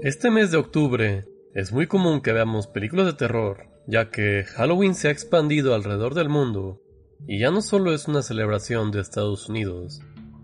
[0.00, 4.94] Este mes de octubre es muy común que veamos películas de terror, ya que Halloween
[4.94, 6.80] se ha expandido alrededor del mundo
[7.26, 10.00] y ya no solo es una celebración de Estados Unidos,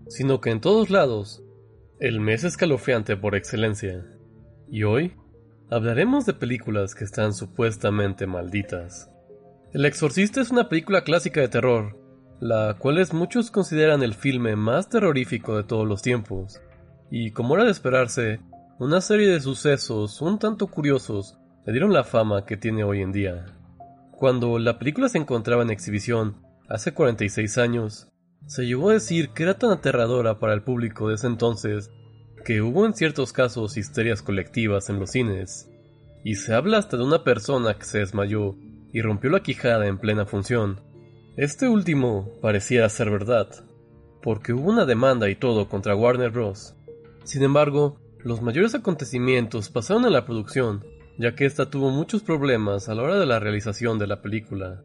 [0.09, 1.41] sino que en todos lados
[2.01, 4.05] el mes escalofriante por excelencia.
[4.69, 5.15] Y hoy
[5.69, 9.09] hablaremos de películas que están supuestamente malditas.
[9.71, 11.97] El Exorcista es una película clásica de terror,
[12.41, 16.61] la cual muchos consideran el filme más terrorífico de todos los tiempos,
[17.09, 18.41] y como era de esperarse,
[18.77, 23.13] una serie de sucesos un tanto curiosos le dieron la fama que tiene hoy en
[23.13, 23.45] día.
[24.11, 28.09] Cuando la película se encontraba en exhibición hace 46 años,
[28.47, 31.89] se llegó a decir que era tan aterradora para el público de ese entonces
[32.43, 35.69] que hubo en ciertos casos histerias colectivas en los cines,
[36.25, 38.55] y se habla hasta de una persona que se desmayó
[38.91, 40.81] y rompió la quijada en plena función.
[41.37, 43.47] Este último parecía ser verdad,
[44.21, 46.75] porque hubo una demanda y todo contra Warner Bros.
[47.23, 50.83] Sin embargo, los mayores acontecimientos pasaron en la producción,
[51.19, 54.81] ya que ésta tuvo muchos problemas a la hora de la realización de la película,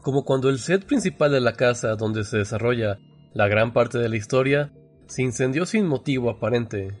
[0.00, 3.00] como cuando el set principal de la casa donde se desarrolla
[3.32, 4.72] la gran parte de la historia
[5.08, 6.92] se incendió sin motivo aparente,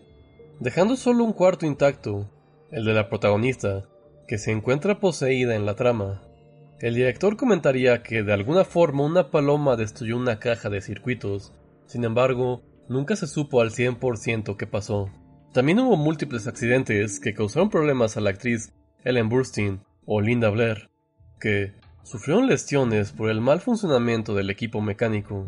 [0.58, 2.28] dejando solo un cuarto intacto,
[2.72, 3.84] el de la protagonista,
[4.26, 6.22] que se encuentra poseída en la trama.
[6.80, 11.52] El director comentaría que de alguna forma una paloma destruyó una caja de circuitos,
[11.86, 15.08] sin embargo, nunca se supo al 100% qué pasó.
[15.54, 18.72] También hubo múltiples accidentes que causaron problemas a la actriz
[19.04, 20.90] Ellen Burstyn o Linda Blair,
[21.38, 25.46] que sufrieron lesiones por el mal funcionamiento del equipo mecánico.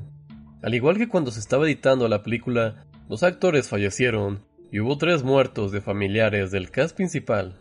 [0.63, 5.25] Al igual que cuando se estaba editando la película, los actores fallecieron y hubo tres
[5.25, 7.57] muertos de familiares del cast principal.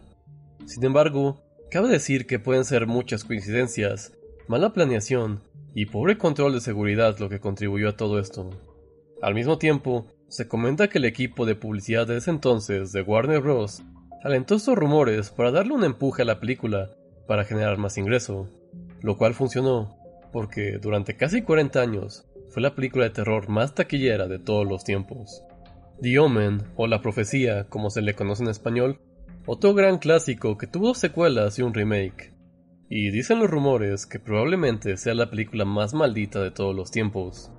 [0.68, 4.14] Sin embargo, cabe decir que pueden ser muchas coincidencias,
[4.48, 5.42] mala planeación
[5.74, 8.52] y pobre control de seguridad lo que contribuyó a todo esto.
[9.20, 13.42] Al mismo tiempo, se comenta que el equipo de publicidad de ese entonces de Warner
[13.42, 13.84] Bros.
[14.24, 16.92] alentó estos rumores para darle un empuje a la película
[17.28, 18.50] para generar más ingreso,
[19.02, 19.96] lo cual funcionó,
[20.32, 24.84] porque durante casi 40 años fue la película de terror más taquillera de todos los
[24.84, 25.44] tiempos.
[26.02, 29.00] The Omen, o La Profecía, como se le conoce en español,
[29.46, 32.34] otro gran clásico que tuvo secuelas y un remake.
[32.90, 37.52] Y dicen los rumores que probablemente sea la película más maldita de todos los tiempos.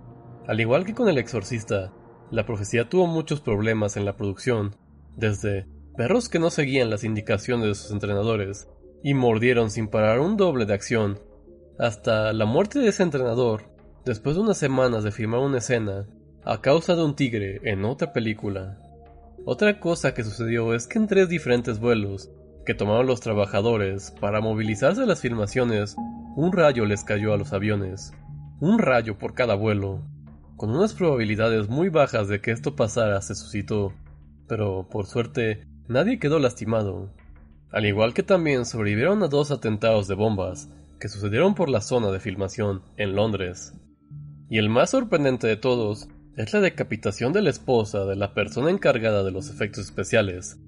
[0.47, 1.93] Al igual que con El Exorcista,
[2.31, 4.75] la profecía tuvo muchos problemas en la producción,
[5.17, 5.67] desde
[5.97, 8.69] perros que no seguían las indicaciones de sus entrenadores
[9.03, 11.21] y mordieron sin parar un doble de acción,
[11.79, 13.65] hasta la muerte de ese entrenador
[14.05, 16.07] después de unas semanas de filmar una escena
[16.45, 18.79] a causa de un tigre en otra película.
[19.45, 22.31] Otra cosa que sucedió es que en tres diferentes vuelos
[22.65, 25.97] que tomaron los trabajadores para movilizarse a las filmaciones,
[26.37, 28.13] un rayo les cayó a los aviones,
[28.61, 30.03] un rayo por cada vuelo.
[30.57, 33.93] Con unas probabilidades muy bajas de que esto pasara se suscitó,
[34.49, 37.11] pero por suerte nadie quedó lastimado.
[37.71, 42.11] Al igual que también sobrevivieron a dos atentados de bombas que sucedieron por la zona
[42.11, 43.75] de filmación en Londres.
[44.49, 46.09] Y el más sorprendente de todos
[46.39, 50.59] es la decapitación de la esposa de la persona encargada de los efectos especiales,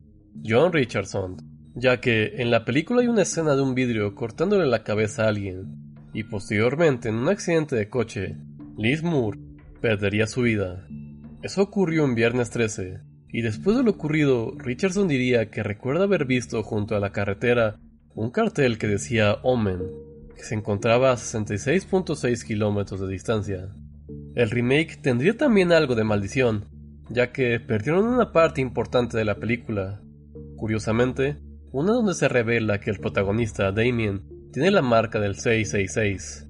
[0.45, 1.37] John Richardson,
[1.75, 5.29] ya que en la película hay una escena de un vidrio cortándole la cabeza a
[5.29, 8.37] alguien, y posteriormente en un accidente de coche,
[8.77, 9.48] Liz Moore
[9.81, 10.87] perdería su vida.
[11.43, 13.01] Eso ocurrió en viernes 13,
[13.31, 17.79] y después de lo ocurrido, Richardson diría que recuerda haber visto junto a la carretera
[18.15, 19.81] un cartel que decía Omen,
[20.35, 23.69] que se encontraba a 66.6 kilómetros de distancia.
[24.35, 26.65] El remake tendría también algo de maldición,
[27.11, 30.01] ya que perdieron una parte importante de la película.
[30.57, 31.39] Curiosamente,
[31.71, 34.23] una donde se revela que el protagonista, Damien,
[34.53, 36.49] tiene la marca del 666.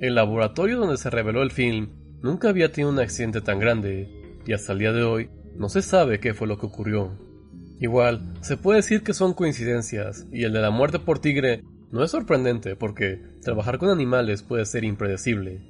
[0.00, 1.90] El laboratorio donde se reveló el film
[2.22, 5.82] Nunca había tenido un accidente tan grande, y hasta el día de hoy no se
[5.82, 7.16] sabe qué fue lo que ocurrió.
[7.80, 11.62] Igual, se puede decir que son coincidencias, y el de la muerte por tigre
[11.92, 15.62] no es sorprendente porque trabajar con animales puede ser impredecible.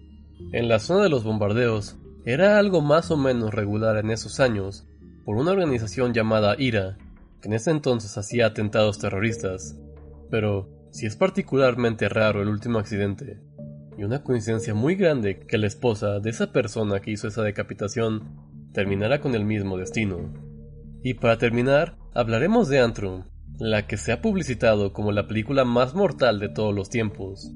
[0.53, 4.87] En la zona de los bombardeos, era algo más o menos regular en esos años,
[5.25, 6.97] por una organización llamada IRA,
[7.43, 9.77] que en ese entonces hacía atentados terroristas.
[10.31, 13.39] Pero, si es particularmente raro el último accidente,
[13.99, 18.71] y una coincidencia muy grande que la esposa de esa persona que hizo esa decapitación
[18.73, 20.33] terminara con el mismo destino.
[21.03, 23.25] Y para terminar, hablaremos de Antrum,
[23.59, 27.53] la que se ha publicitado como la película más mortal de todos los tiempos.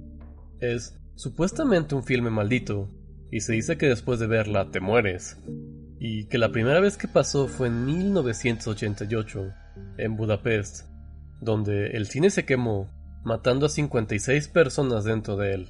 [0.59, 2.89] Es supuestamente un filme maldito,
[3.31, 5.39] y se dice que después de verla te mueres.
[6.01, 9.53] Y que la primera vez que pasó fue en 1988,
[9.97, 10.89] en Budapest,
[11.41, 12.91] donde el cine se quemó,
[13.23, 15.69] matando a 56 personas dentro de él.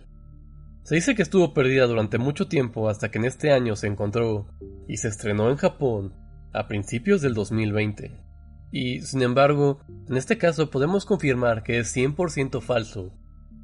[0.85, 4.49] Se dice que estuvo perdida durante mucho tiempo hasta que en este año se encontró
[4.89, 6.13] y se estrenó en Japón
[6.53, 8.11] a principios del 2020.
[8.73, 13.13] Y, sin embargo, en este caso podemos confirmar que es 100% falso,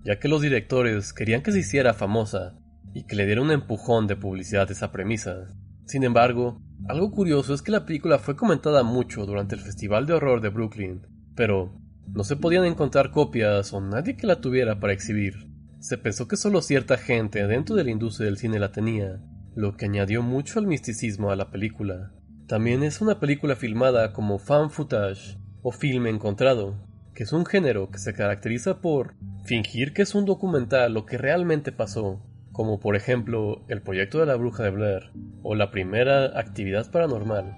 [0.05, 2.57] ya que los directores querían que se hiciera famosa
[2.95, 5.49] y que le diera un empujón de publicidad a esa premisa.
[5.87, 10.13] Sin embargo, algo curioso es que la película fue comentada mucho durante el Festival de
[10.13, 11.03] Horror de Brooklyn,
[11.35, 11.75] pero
[12.07, 15.48] no se podían encontrar copias o nadie que la tuviera para exhibir.
[15.81, 19.21] Se pensó que solo cierta gente dentro de la industria del cine la tenía,
[19.55, 22.13] lo que añadió mucho al misticismo a la película.
[22.49, 26.75] También es una película filmada como fan footage o filme encontrado,
[27.15, 29.15] que es un género que se caracteriza por
[29.45, 34.27] fingir que es un documental lo que realmente pasó, como por ejemplo el proyecto de
[34.27, 35.11] la bruja de Blair
[35.45, 37.57] o la primera actividad paranormal.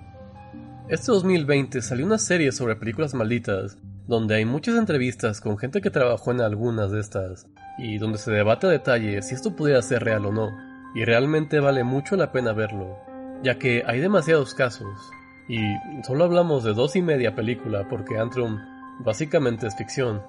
[0.89, 3.79] Este 2020 salió una serie sobre películas malditas,
[4.11, 7.47] donde hay muchas entrevistas con gente que trabajó en algunas de estas,
[7.79, 10.51] y donde se debate a detalle si esto pudiera ser real o no,
[10.95, 13.11] y realmente vale mucho la pena verlo
[13.43, 15.11] ya que hay demasiados casos,
[15.49, 15.59] y
[16.05, 18.59] solo hablamos de dos y media película porque Antrum
[19.01, 20.23] básicamente es ficción.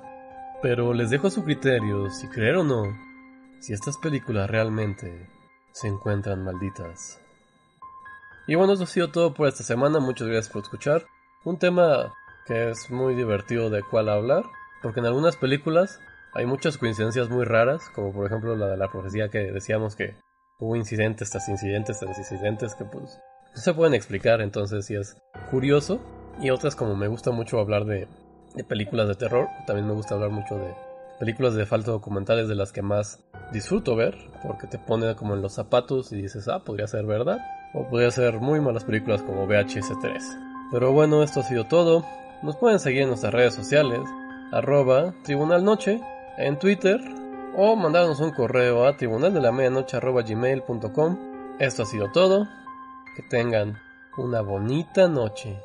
[0.62, 2.84] Pero les dejo a su criterio si creer o no,
[3.60, 5.28] si estas películas realmente
[5.72, 7.20] se encuentran malditas.
[8.48, 11.06] Y bueno, eso ha sido todo por esta semana, muchas gracias por escuchar.
[11.44, 12.14] Un tema
[12.46, 14.44] que es muy divertido de cuál hablar,
[14.82, 16.00] porque en algunas películas
[16.34, 20.16] hay muchas coincidencias muy raras, como por ejemplo la de la profecía que decíamos que
[20.60, 23.20] hubo incidentes tras incidentes tras incidentes que pues
[23.54, 25.18] no se pueden explicar, entonces sí es
[25.50, 26.00] curioso.
[26.42, 28.08] Y otras como me gusta mucho hablar de,
[28.68, 30.74] películas de terror, también me gusta hablar mucho de
[31.20, 35.42] películas de falso documentales de las que más disfruto ver, porque te pone como en
[35.42, 37.40] los zapatos y dices, ah, podría ser verdad,
[37.74, 40.38] o podría ser muy malas películas como VHS 3.
[40.72, 42.06] Pero bueno, esto ha sido todo.
[42.42, 44.00] Nos pueden seguir en nuestras redes sociales,
[44.52, 46.02] arroba Tribunal Noche,
[46.38, 47.00] en Twitter,
[47.56, 51.18] o mandarnos un correo a tribunal de la medianoche gmail.com.
[51.60, 52.48] Esto ha sido todo.
[53.16, 53.78] Que tengan
[54.18, 55.60] una bonita noche.